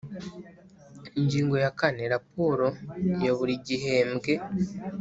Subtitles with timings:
[1.19, 2.67] Ingingo ya kane Raporo
[3.23, 4.31] ya buri gihembwe